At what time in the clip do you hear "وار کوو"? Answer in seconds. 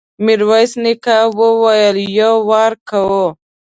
2.49-3.25